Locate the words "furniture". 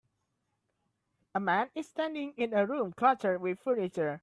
3.59-4.19